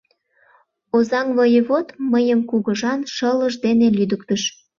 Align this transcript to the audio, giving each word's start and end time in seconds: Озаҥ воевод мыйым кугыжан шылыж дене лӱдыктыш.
Озаҥ 0.95 1.27
воевод 1.37 1.87
мыйым 2.11 2.39
кугыжан 2.49 2.99
шылыж 3.13 3.53
дене 3.65 3.87
лӱдыктыш. 3.97 4.43